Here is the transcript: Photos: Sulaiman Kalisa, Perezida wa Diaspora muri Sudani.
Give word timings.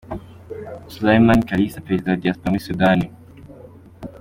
Photos: 0.07 0.93
Sulaiman 0.95 1.41
Kalisa, 1.49 1.83
Perezida 1.85 2.09
wa 2.11 2.21
Diaspora 2.21 2.51
muri 2.51 2.65
Sudani. 2.67 3.07